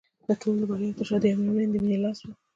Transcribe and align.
د 0.27 0.29
ټولو 0.41 0.59
د 0.61 0.63
بریاوو 0.69 0.97
تر 0.97 1.05
شا 1.09 1.17
د 1.21 1.25
یوې 1.31 1.41
مېرمنې 1.45 1.67
د 1.71 1.75
مینې 1.83 1.97
لاس 2.03 2.19
و 2.23 2.27